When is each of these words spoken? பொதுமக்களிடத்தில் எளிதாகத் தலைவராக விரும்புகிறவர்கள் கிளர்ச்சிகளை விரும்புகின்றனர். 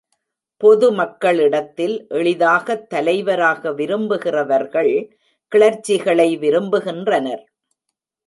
பொதுமக்களிடத்தில் 0.61 2.07
எளிதாகத் 2.09 2.87
தலைவராக 2.89 3.71
விரும்புகிறவர்கள் 3.71 4.93
கிளர்ச்சிகளை 5.51 6.29
விரும்புகின்றனர். 6.37 7.43